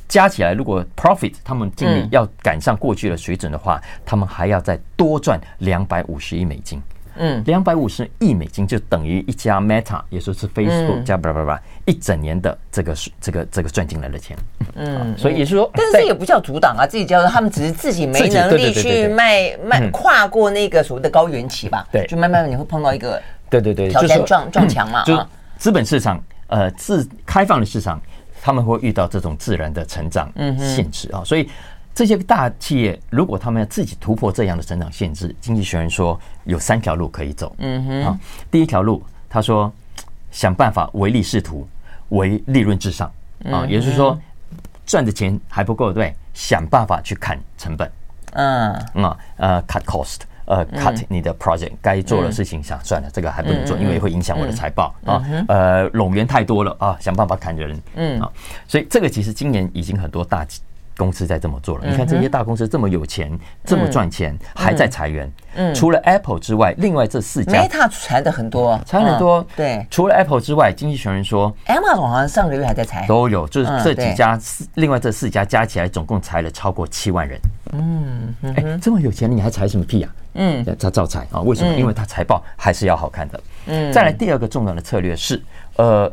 [0.07, 6.81] 加起来，如果 Profit 他们净利要赶上过去的水准的话，他们还要再多赚两百五十亿美金。
[7.21, 14.37] 嗯，两百五十亿美金就等于一家 Meta，也就是 Facebook 加叭叭叭一整年的这个这个这个赚进来的钱。
[14.77, 21.85] 嗯，所以也是说，但是这也不叫阻挡啊，自己叫做他们只是自己没能力去迈迈跨过那个所谓的高原期吧。
[21.91, 25.05] 对，就慢慢你会碰到一个对对对挑战撞 撞墙嘛。
[25.05, 28.01] 就资本市场呃自开放的市场，
[28.43, 31.49] 他们会遇到这种自然的成长限制啊，所以。
[31.95, 37.53] 这些大企业如果他们要自己突破这样的成长限制，经济学人说有三条路可以走。
[37.59, 38.21] 嗯哼，啊，
[38.53, 39.73] 第一条路他说
[40.31, 41.67] 想办法唯利是图，
[42.11, 43.11] 唯利润至上
[43.51, 44.17] 啊，也就是说
[44.87, 47.91] 赚的钱还不够，对，想办法去砍成本。
[48.35, 55.23] 嗯啊呃，cut cost，呃，cut 你的 project 该做的事情，想算了，这个还不能做，因为会影响我的财报啊。
[55.47, 57.81] 呃，冗员太多了啊，想办法砍人。
[57.95, 58.29] 嗯啊，
[58.67, 60.45] 所以这个其实今年已经很多大。
[60.97, 63.31] 公司在这么做了，你看这些大公司这么有钱，
[63.65, 65.33] 这么赚钱，还在裁员。
[65.55, 69.47] 嗯，除了 Apple 之外，另外这四家，Meta 裁的很多， 裁很多。
[69.55, 74.37] 对，除了 Apple 之外，经济学人说，Amazon 好像上个月还在裁，都有，就是这几家，
[74.75, 77.41] 另外这四家加起来总共裁了超过七万人。
[77.75, 80.13] 嗯，哎，这么有钱，你还裁什么屁啊？
[80.39, 81.41] 嗯，他造财啊？
[81.41, 81.75] 为什么？
[81.75, 83.41] 因为他财报还是要好看的。
[83.67, 85.43] 嗯，再来第二个重要的策略是，
[85.77, 86.11] 呃。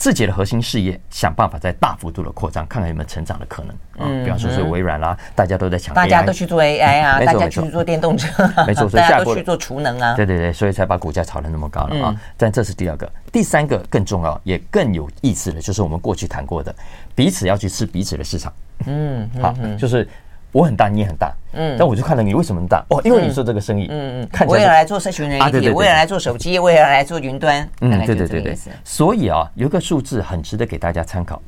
[0.00, 4.06] 自己的核心事业，想办法再大幅度的扩张，看看有没有成长的可能啊。
[4.22, 10.14] 比方说是微软啦，大家都在抢， 大家都去做 AI 啊，大家去做电动车， 没错，大家都去做储能啊。
[10.14, 12.14] 对对对，所以才把股价炒得那么高了啊。
[12.36, 16.72] 但这是第二个，第三个更重要也更有意思的就是我们过去谈过的，
[17.16, 18.52] 彼此要去吃彼此的市场。
[18.86, 20.08] 嗯，好，就是。
[20.52, 23.00] 我很大，你也很大，嗯，但我就看到你为什么大哦？
[23.04, 28.56] 因为你做这个生意，嗯嗯，看起来我也来做社群人，啊，对对，我也来做手机，我也来做云端，嗯，对对对对。
[28.84, 31.40] 所以啊，有一个数字很值得给大家参考。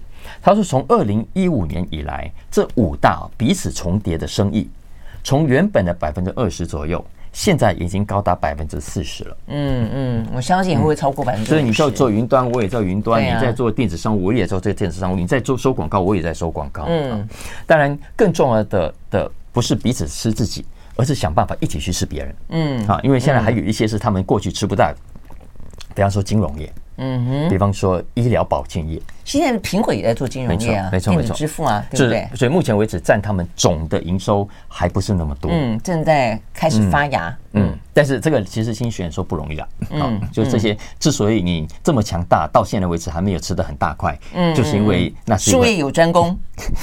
[0.42, 4.68] 他说，从二零一五年以来，这五大彼此重叠的生意，
[5.24, 7.04] 从原本的百分之二十左右。
[7.32, 9.36] 现在已经高达百分之四十了。
[9.48, 11.60] 嗯嗯，我相信也会超过百分之四十。
[11.60, 16.84] 所以你在做云端，我也在云端；你在做电子商务，我也做这个电子商务；你在做收广告，我也在收广告。
[16.88, 17.28] 嗯，
[17.66, 20.64] 当然更重要的的不是彼此吃自己，
[20.96, 22.34] 而是想办法一起去吃别人。
[22.48, 24.92] 嗯，啊，因为现在还有一些是他们过去吃不到，
[25.94, 26.72] 比方说金融业。
[27.02, 29.00] 嗯哼，比方说医疗保健业，
[29.38, 32.28] 现在苹果也在做金融业啊，没错没错，支付啊，对不对？
[32.34, 46.36] 所以目前为止占他们总的营收还不是那么多，嗯，正在开始发芽，嗯，但是这个其实新选说不容易啊，嗯，就这些之所以你这么强大，到现在为止还没有吃的很大块，嗯，就是因为那是术业有专攻，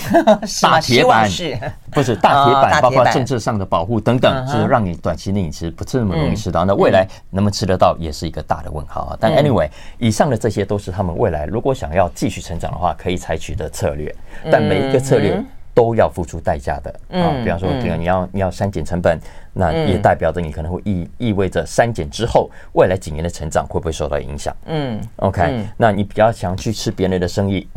[0.62, 1.60] 大铁板是，
[1.92, 9.18] 不是大铁板，包括政策上的保护等等，是让你短期内你其实不是那么容易吃到，那未来能不能吃得到也是一个大的问号啊。
[9.20, 9.68] 但 anyway。
[9.98, 14.14] 以上的这些都是他们未来如果想要继续成长的话，可以采取的策略。
[14.52, 17.30] 但每一个策略都要付出代价的啊！
[17.44, 19.20] 比方说，比如你要你要删减成本，
[19.54, 24.56] 那也代表着你可能会意意味着删减之后未来几年的成长会不会受到影响？
[24.66, 27.68] 嗯，OK，那你比较想去吃别人的生意，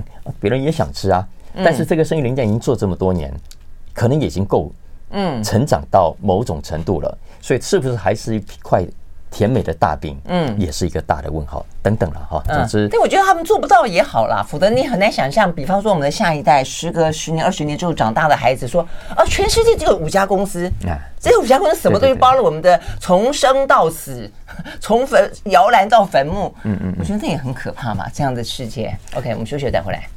[0.40, 1.26] 别人也想吃啊。
[1.56, 3.30] 但是这个生意人家已经做这么多年，
[3.92, 4.72] 可能已经够
[5.10, 8.86] 嗯成长到某种程度了，所以是不是还是一块？
[9.30, 12.42] 甜美的大饼，嗯，也是一个大的问号，等等了哈。
[12.46, 15.50] 总之，但我觉得他们做不到也好啦，否则你很难想象。
[15.52, 18.82] 比方说，我们的下一代，时隔十年、二十年之后长大的孩子说
[19.16, 24.30] ：“啊，全世界只有五家公司， 啊，这五家公司什么东西包了我们的从生到死，
[24.80, 28.96] 从坟摇篮到坟墓。”嗯嗯，我觉得那也很可怕嘛，这样的世界。
[29.14, 30.08] OK，我们休息再回来。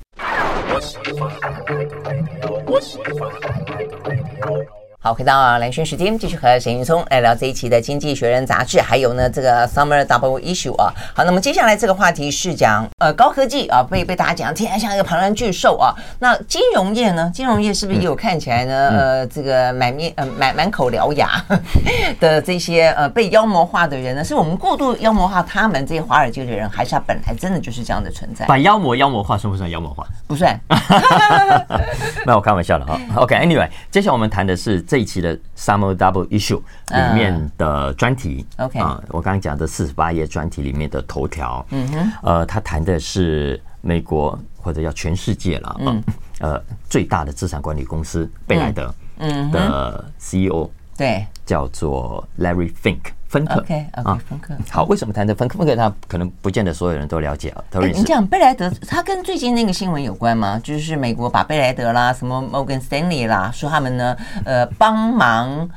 [5.06, 10.94] 好，回到蓝轩时间，继续和沈云聪来聊这一期的《经济学人》杂志，还有呢这个 Summer Double Issue 啊。
[11.14, 15.94] 好，那么接下来这个话题是讲呃高科技啊，被被大家讲，天然像一个庞然巨兽啊。
[16.20, 17.30] 那金融业呢？
[17.36, 18.90] 金融业是不是也有看起来呢？
[18.94, 21.32] 嗯、呃，这个满面呃满满口獠牙
[22.22, 24.24] 的这些呃被妖魔化的人呢？
[24.24, 28.46] 是我们过度妖魔化他们这些华尔街的人，还是他本来真的就是这样的存在？
[28.46, 30.08] 把妖魔妖魔化算不算妖魔化？
[30.26, 30.58] 不算。
[32.26, 32.98] 那我开玩笑了哈。
[33.18, 34.82] OK，Anyway，、okay, 接下来我们谈的是。
[34.94, 38.78] 这一期的 Summer Double Issue 里面的专题，OK。
[38.80, 46.04] 啊，我刚刚讲的四十八页专题里面的头条，嗯哼，呃，他谈的是美国或者叫全世界了，嗯，
[46.42, 49.50] 呃，最大的资产管理公司贝莱德，嗯。
[49.50, 53.00] 的 CEO，对，叫做 Larry Fink。
[53.34, 55.58] 芬克，OK OK，，芬克，好，为什么谈这芬克？
[55.58, 57.64] 芬克他可能不见得所有人都了解啊。
[57.72, 60.62] 哎，你讲贝莱德，他跟最近那个新闻有关吗？
[60.64, 64.16] 就是美国把贝莱德啦、什么摩根斯丹利啦，说他们呢，
[64.46, 65.68] 呃，帮忙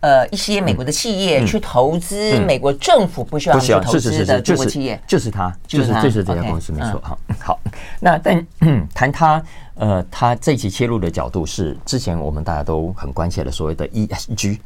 [0.00, 7.00] 呃一些美国的企业去投资美国政府不需要去投资的中国企业，就是他，就是就是这家公司没错。
[7.00, 7.60] 好，好，
[8.00, 8.44] 那但
[8.92, 9.40] 谈他
[9.76, 14.58] 呃，他这一期切入的角度是之前我们大家都很关切的所谓的 ESG。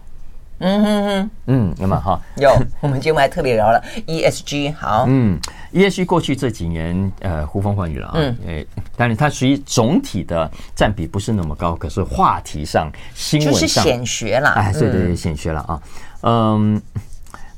[0.60, 1.96] 嗯哼哼，嗯，那么？
[2.00, 2.50] 哈，有。
[2.80, 5.38] 我们节目还特别聊了 ESG，好，嗯
[5.72, 8.66] ，ESG 过去这几年呃呼风唤雨了啊，嗯，哎，
[8.96, 15.82] 但是它属于总体的占比不是那么高，可是话题上新闻上就是显学了，哎，对对对，显学了啊，
[16.22, 16.82] 嗯，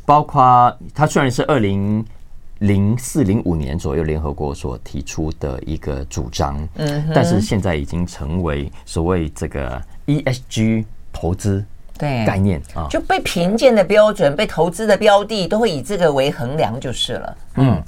[0.04, 2.04] 包括它虽然是二零
[2.58, 11.64] 零四零五年左右联合国所提出的一个主张，嗯，但是现在已经成为所谓这个 ESG 投资。
[12.00, 17.36] 对概念啊，就被评鉴的标准、被投资的标的，都会以这个为衡量就是了。
[17.56, 17.82] 嗯，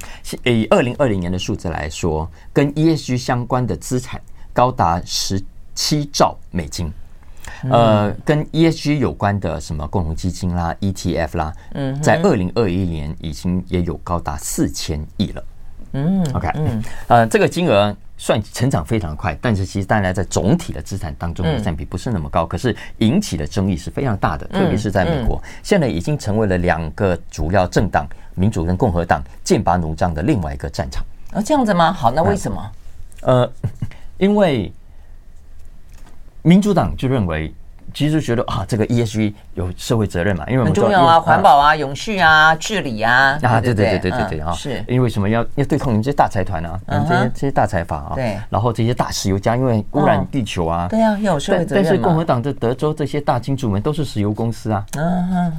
[0.45, 4.21] 以二零二零年的数字来说，跟 ESG 相关的资产
[4.53, 5.43] 高达十
[5.75, 6.93] 七兆美金。
[7.71, 15.45] 呃，跟 ESG 有关的什么共同基金啦、ETF 啦，嗯，在二零二一年已经也有高达四千亿了。
[15.93, 17.97] 嗯，OK，嗯，呃，这个金额。
[18.17, 31.05] 算成长非常快，但是其实大家在总体的资产当中的占比不是那么高，可是引起的争议是非常大的，特别是在美国，现在已经成为了两个主要政党，民主跟共和党剑拔弩张的另外一个战场。
[31.33, 31.93] 啊，这样子吗？
[31.93, 32.71] 好，那为什么？
[33.23, 33.53] 呃，
[34.19, 34.73] 因为
[36.43, 37.53] 民主党就认为。
[37.95, 51.85] 其实觉得啊，这个 ESG 有社会责任嘛，因为我们很重要啊，环保啊，永续啊，治理啊，啊，对对对对对对啊，是因为什么要要对抗这些大财团啊，这些这些大财阀啊，对，然后这些大石油家，因为污染地球啊，对啊，要有社会责任。
[51.85, 54.85] 但是共和党的德州这些大金主们都是石油公司啊，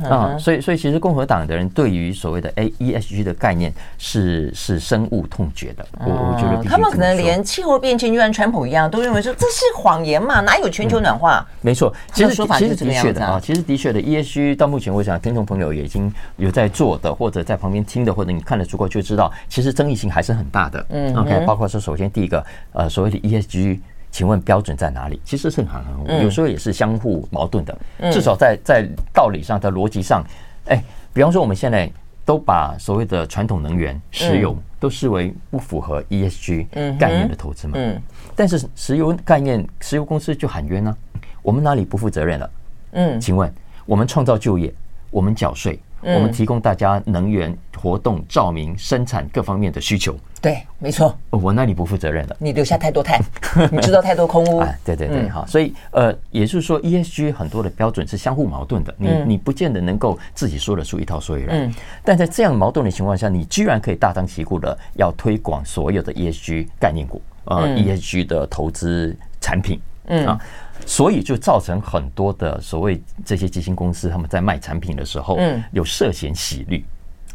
[0.10, 5.86] 啊，所以所以其实共和党的人对于所谓的 A ESG 的概念是是深恶痛绝的。
[6.00, 11.46] 我我觉得他们可能连气候变迁就像川普一样，都认为说这是谎言嘛，哪有全球暖化？
[11.62, 11.94] 没错。
[12.30, 20.86] 其实其实的确的啊，其实的确的，ESG 到目前为止，啊听众朋友也已经有在做的，或者在旁边听的，或者你看了足够就知道，其实争议性还是很大的。
[20.90, 23.80] 嗯，OK，包括说，首先第一个，呃，所谓的 ESG，
[24.12, 25.20] 请问标准在哪里？
[25.24, 25.82] 其实是很
[26.22, 27.78] 有时候也是相互矛盾的。
[28.12, 30.24] 至少在在道理上，在逻辑上，
[30.66, 30.84] 哎，
[31.14, 31.92] 比方说我们现在
[32.26, 37.74] 都把所谓的传统能源、石油都视为不符合 ESG 概念的投资嘛。
[37.76, 38.02] 嗯，
[38.36, 40.96] 但是石油概念，石油公司就喊冤呢。
[41.44, 42.50] 我们哪里不负责任了？
[42.94, 43.54] 嗯，请问
[43.86, 44.74] 我们创造就业，
[45.12, 50.16] 我们缴税，我们提供大家能源活动、照明、生产各方面的需求。
[50.42, 51.18] 对，没错。
[51.30, 52.36] 我哪里不负责任了？
[52.38, 53.22] 你留下太多碳，
[53.72, 54.58] 你制造太多空污。
[54.58, 55.46] 啊，对对对，好。
[55.48, 58.94] 所以呃，也就是说，ESG 很多的标准是相互矛盾的。
[58.98, 61.62] 你你不见得能够自己说得出一套所以然。
[61.62, 61.74] 嗯。
[62.04, 69.80] 但在这样矛盾的情况下，你居然可以大张旗鼓的要推广所有的 ESG 概念股，呃，ESG 的投资产品。
[70.08, 70.38] 嗯啊。
[70.86, 76.84] 所以就造成很多的所谓这些基金公司，他们在卖产品的时候，嗯，有涉嫌洗绿，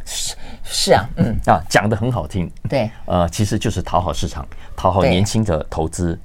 [0.05, 0.35] 是
[0.65, 1.37] 是啊，嗯。
[1.47, 6.19] 啊，讲的很好听，对，呃，其实就是讨好市场，讨好年轻的投资。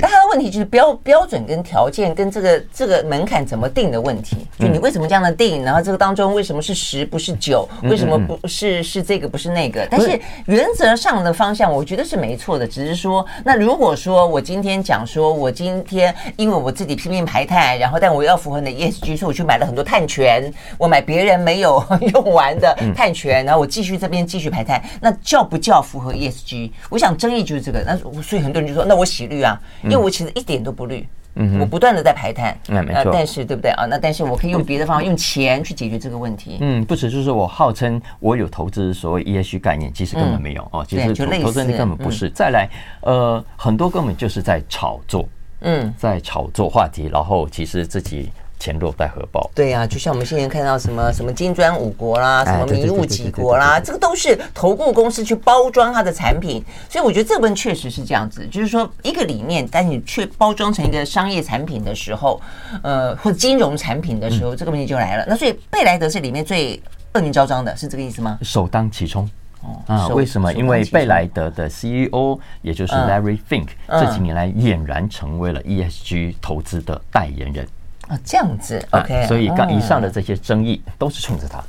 [0.00, 9.86] 但他的问题就是标标准跟条件跟这个这个门槛怎么定的问题，就你为什么这样的定，然后这个当中为什么是十不是九，为什么不是是这个不是那个？
[9.90, 26.70] 但是原则上的方向我觉得是没错的，只是说那如果说我今天讲说我今天因为我自己拼命排碳，然后但我要符合你的 ESG，所以我去买了很多碳权，我买别人没有用完的碳权，然后我继续这边继续排碳，那叫不叫符合 ESG？
[26.90, 29.60] 我想争议就是这个，那所以很多人就说那我洗绿啊。
[29.84, 33.86] 因为我其实一点都不绿，嗯，我不断的在排碳，嗯，没错，但是对不对啊？
[33.88, 36.58] 那但是我可以用别的方法，用钱去解决这个问题。
[36.60, 42.28] 嗯，不止就是我号称我有投资所谓 ESG 概念，其实根本没有哦，其实投投资根本不是。
[42.30, 42.68] 再来，
[43.02, 45.28] 呃，很多根本就是在炒作，
[45.60, 49.50] 嗯，在炒作话题，然后其实自己钱落袋荷包。
[49.54, 56.64] 对呀、啊，就像我们现在看到什么什么金砖五国啦，什么迷雾几国啦，这个都是投顾公司去包装它的产品。
[56.88, 62.40] 所以我觉得这部分确实是这样子，就是说一个理念，但你却包装成一个商业产品的时候，
[62.82, 65.24] 呃，或者金融产品的时候，这个问题就来了。
[65.28, 66.80] 那所以贝莱德是里面最
[67.14, 68.38] 恶名昭彰的，是这个意思吗？
[68.42, 69.28] 首当其冲。
[69.60, 70.52] 哦啊，为什么？
[70.52, 77.66] 因为贝莱德的 CEO 也就是 Larry Fink 这几年来俨然成为了 ESG 投资的代言人
[78.08, 81.62] 啊，这样子 OK，所以刚以上的这些争议都是冲着他，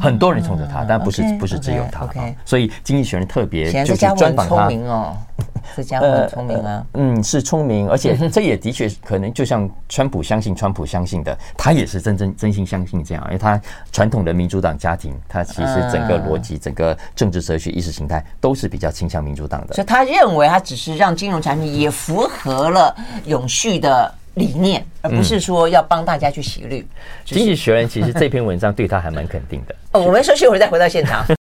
[0.00, 2.06] 很多人冲着他，但不是不是只有他。
[2.44, 4.68] 所以经济学人特别就是专访他。
[5.76, 13.58] 这家伙很聪明啊，嗯，是聪明，而且 这也的确可能就像川普相信川普相信的，他也是真真真心相信这样，因为他
[13.90, 22.94] 传统的民主党家庭，他其实整个逻辑、整个政治哲学、意识形态都是比较倾向民主党的，所以他认为他只是让金融产品也符合了
[23.24, 26.86] 永续的理念，而不是说要帮大家去洗绿。
[27.24, 29.74] 经济学人其实这篇文章对他还蛮肯定的。
[29.92, 31.24] 哦，我们休息一会儿再回到现场。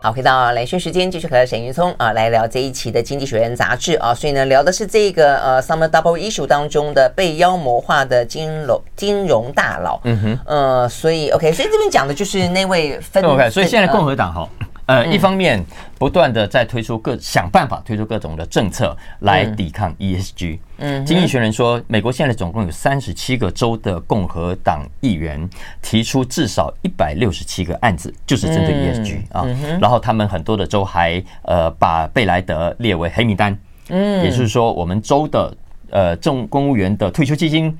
[0.00, 9.98] 好，回到雷讯时间，继续和沈云聪啊来聊这一期的《经济学人》杂志啊，所以呢，聊的是这个呃 Summer Double Issue 当中的被妖魔化的金融金融大佬。
[10.04, 14.48] 嗯哼，呃，所以 OK，所以这边讲的就是那位分 OK，所以现在共和党哈。
[14.60, 15.64] 呃呃，一方面
[15.98, 20.58] 不断的在推出各想办法推出各种的政策来抵抗 ESG。
[20.76, 25.48] 嗯，经济学人说，美国现在总共有三十七个州的共和党议员
[25.80, 29.46] 提出至少一百六十七个案子，就是针对 ESG 啊。
[29.80, 33.56] 然后他们很多的州还呃把贝莱德列为黑名单。
[33.88, 35.56] 嗯，也就是说，我们州的
[35.90, 37.74] 呃政公务员的退休基金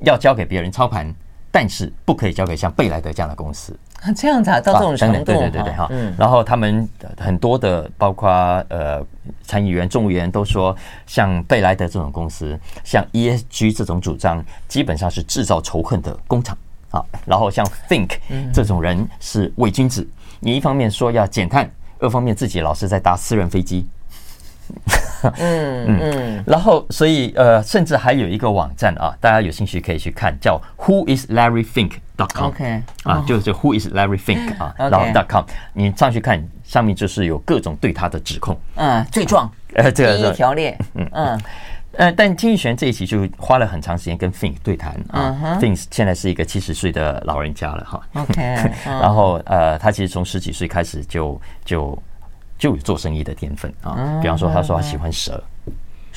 [0.00, 1.14] 要交给别人操盘，
[1.50, 3.78] 但是不可以交给像贝莱德这样的公司。
[4.14, 5.86] 这样子啊，到这种程度，对对对对哈。
[5.90, 6.88] 嗯，然后他们
[7.18, 8.30] 很多的，包括
[8.68, 9.04] 呃
[9.42, 10.76] 参议员、众议员都说，
[11.06, 16.56] 像贝莱德这种公司，像 ESG 这种主张，基本上是制造仇恨的工厂
[16.90, 17.04] 啊。
[17.24, 18.18] 然后像 Think
[18.52, 20.06] 这种人是伪君子，
[20.40, 21.68] 你一方面说要减碳，
[21.98, 23.86] 二方面自己老是在搭私人飞机。
[25.38, 32.48] 嗯嗯，然后所以呃，甚至还有一个网站啊，大家有兴趣可以去看，叫 Who is Larry Fink dot com。
[32.48, 38.58] OK 啊，就是 Who is Larry Fink 啊，然后 dot com，你上去看，上面就是有各种对他的指控。
[38.74, 40.76] 嗯，罪状呃，这个第一条列。
[40.94, 41.40] 嗯嗯
[41.92, 45.58] 呃，但经济学人这一期就花了很长时间跟 Fink 对谈啊。
[45.60, 48.00] Fink 现在是一个七十岁的老人家了哈。
[48.14, 48.42] OK，
[48.84, 51.98] 然后呃，他其实从十几岁开始就就。
[52.58, 55.42] 就有做生意的天分啊，比方说，他说他喜欢蛇。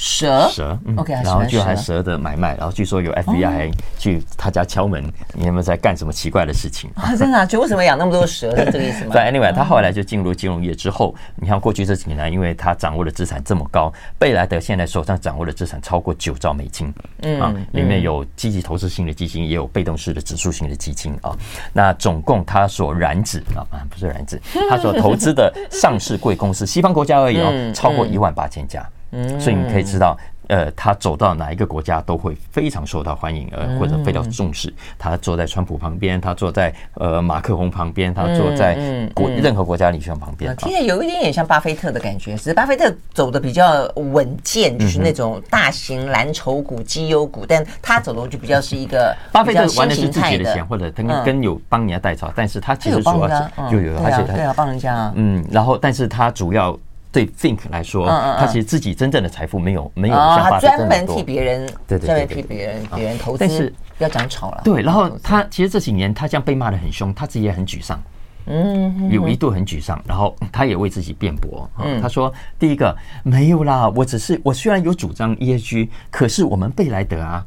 [0.01, 7.13] 蛇蛇，OK，然后就还蛇的买卖，然后据说有 FBI 还去他家敲门，你有没有在干什么奇怪的事情啊？
[7.17, 8.49] 真的，就为什么养那么多蛇？
[8.55, 9.11] 是这个意思吗？
[9.13, 16.93] 对，Anyway，他后来就进入金融业之后，你看过去这几年来，因为他掌握的资产这么高，贝莱德现在手上掌握的资产超过九兆美金，
[17.23, 21.35] 嗯啊，里面有积极投资性的基金，也有被动式的指数型的基金啊。
[21.73, 28.79] 那总共他所染指啊啊，不是染指，他所投资的上市贵公司，西方国家而已哦， 超过一万八千家。
[28.81, 28.98] 嗯，
[29.39, 34.73] 所以你可以知道，呃，他走到哪一个国家都会非常受到欢迎，呃，或者非常重视。
[34.97, 38.75] 他坐在川普旁边，他坐在呃马克宏旁边，他坐在
[39.13, 40.55] 国任何国家领袖旁边。
[40.57, 56.77] 听起来有一点点像巴菲特的感觉，只是巴菲特走的比较稳健，就是那种大型蓝筹股、绩优股，但他走的就比较是一个 巴菲特玩的是自己的钱，或者他跟有帮人家代操，但是他其实主要是有有，而且他对啊，帮人家，嗯，然后但是他主要。
[57.11, 60.89] 对 Think 来说，他其实自己真正的财富没有没有像巴菲特那么多。
[60.89, 64.61] 他专门替别人，对对对，替别人别人投资，但是不要讲吵了。
[64.63, 67.99] 对，然后他其实这几年他这样被骂得很凶，他自己也很沮丧，
[68.45, 71.67] 嗯，有一度很沮丧，然后他也为自己辩驳，
[71.99, 77.43] 他说：第一个没有啦，我只是我虽然有主张 ESG，可是我们贝莱德啊，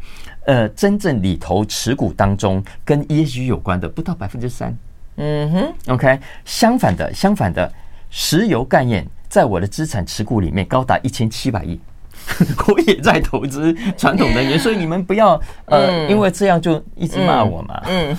[0.47, 4.77] 呃，真正里头持股当中跟 ESG 有关的不到百分之三，
[5.19, 7.73] 嗯哼，OK，相反的，相反的，
[8.11, 9.07] 石油概念。
[9.33, 11.81] 在我的资产持股里面高达一千七百亿，
[12.69, 17.83] 我也在投资传统能源，所以你们不要呃，因为这样就一直骂我嘛。
[17.87, 18.15] 嗯，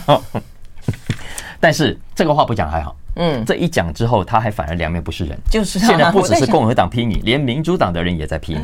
[1.61, 8.61] 但是这个话不讲还好，嗯，这一讲之后，他还反而两面不是人，就是现在不只是共和党批你，连民主党的人也在批你。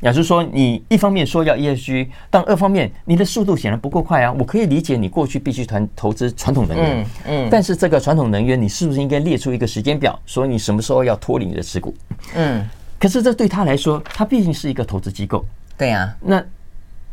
[0.00, 4.32] 也就是说，你一方面说要 ESG，但二方面你的速度显然不够快啊。
[4.32, 11.94] 我可以理解你过去必须团投资传统能源，嗯，但是这个传统能源你是不是应该列出一个时间表，说你什么时候要脱离你的持股？
[12.34, 12.66] 嗯，
[12.98, 15.44] 可是这对他来说，他毕竟是一个投资机构，
[15.76, 16.16] 对呀。
[16.20, 16.42] 那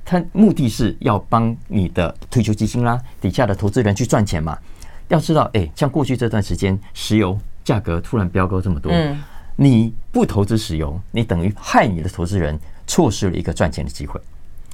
[0.06, 4.58] 他目的是要帮你的退休基金啦，底下的投资人去赚钱嘛。
[5.10, 9.18] 要知道，哎，像过去这段时间，石油价格突然飙高这么多，嗯，
[9.58, 12.58] 你不投资石油，你等于害你的投资人。
[12.88, 14.20] 错失了一个赚钱的机会。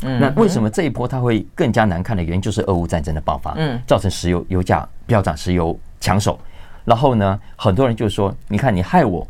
[0.03, 6.39] 嗯，那为什么这一波它会更加难看的原因，就是俄乌战争的爆发，嗯，造成石油油价飙涨，石油抢手。
[6.85, 9.25] 然后呢，很多人就说：“你看，你害我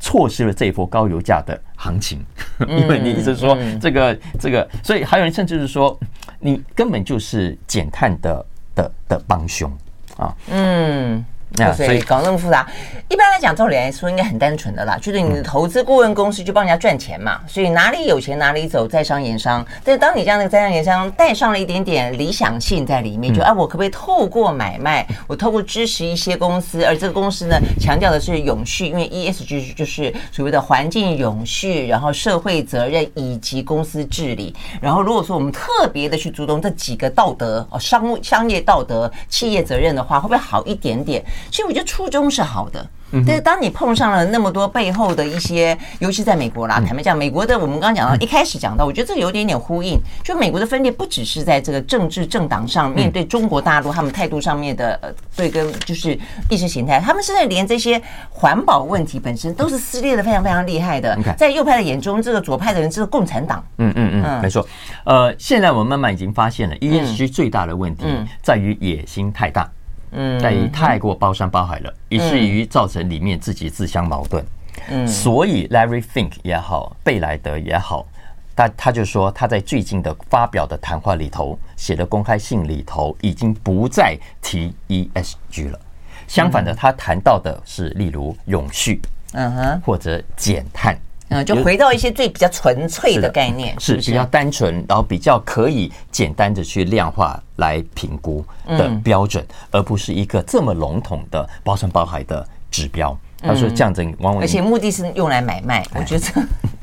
[0.00, 2.24] 错失了这一波高油价的行情，
[2.66, 5.98] 因为你一直说这个这个，所以还有人甚至是说，
[6.40, 9.70] 你根本就是减碳的的的帮凶
[10.16, 11.22] 啊。”嗯。
[11.76, 12.66] 所以搞那么复杂，
[13.08, 19.64] 一般来讲，照理来说应该很单纯的啦，就是你的投资顾问公司就帮人家赚钱嘛，所以哪里有钱哪里走，在商言商。
[19.84, 34.54] 但是当你这样的在商言商带上了一点点理想性在里面，就啊，我可不可以透过买卖，我透过支持一些公司，而这个公司呢，强调的是永续，因为 ESG 就是所谓的环境永续，然后社会责任以及公司治理。
[34.80, 41.24] 然后如果说我们特别的去注重这几个道德哦，商商业道德、企业责任的话，会不会好一点点？
[41.50, 42.86] 其实我觉得初衷是好的，
[43.26, 56.18] 但是当你碰上了那么多背后的一些，尤其在美国啦，坦白讲，美国的我们刚刚讲到一开始讲到，我觉得这有点点呼应，就美国的分裂不只是在这个政治政党上面对中国大陆他们态度上面的对跟就是
[56.50, 61.16] 意识形态，他们现在连这些环保问题本身都是撕裂的非常非常厉害的。
[61.38, 63.64] 在右派的眼中，这个左派的人是共产党。
[63.78, 64.66] 嗯嗯嗯，没错。
[65.04, 68.04] 呃，现在我们慢慢已经发现了，ESG 最大的问题
[68.42, 69.62] 在于野心太大。
[69.62, 69.70] 嗯，
[70.40, 74.44] 在于太过包山包海了，以至于造成里面自己自相矛盾。
[74.88, 78.06] 嗯，所以 Larry Fink 也好，贝莱德也好，
[78.56, 85.80] 他他就说他在最近的发表的谈话里头写的公开信里头，已经不再提 ESG 了。
[86.26, 89.00] 相反的，他谈到的是例如永续，
[89.32, 90.94] 嗯哼，或者减碳。
[90.94, 91.00] 嗯，
[91.42, 103.16] 就回到一些最比较纯粹的概念，是比较单纯，然后比较可以简单的去量化来评估的标准，而不是一个这么笼统的包山包海的指标。
[103.46, 106.24] 他说这样子往往而且目的是用来买卖，我觉得。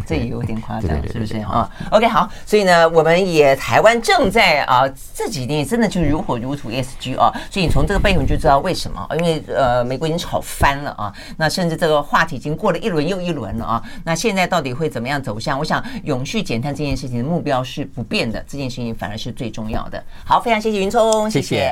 [0.04, 4.84] 这也有点夸张，是不是啊？OK，好，所以呢，我们也台湾正在啊
[5.14, 15.58] 这几年真的就如火如荼 ESG 啊，所以你从这个背后就知道为什么，因为呃美国已经炒翻了啊，那甚至这个话题已经过了一轮又一轮了啊，那现在到底会怎么样走向？
[15.58, 20.04] 我想永续减碳这件事情的目标是不变的，这件事情反而是最重要的。
[20.26, 21.30] 好，非常谢谢云聪。
[21.32, 21.72] 谢谢。